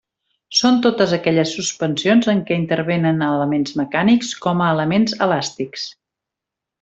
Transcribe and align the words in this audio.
Són 0.59 0.77
totes 0.85 1.11
aquelles 1.17 1.51
suspensions 1.57 2.29
en 2.33 2.41
què 2.49 2.57
intervenen 2.61 3.21
elements 3.29 3.75
mecànics 3.85 4.31
com 4.47 4.65
a 4.69 4.75
elements 4.77 5.17
elàstics. 5.27 5.85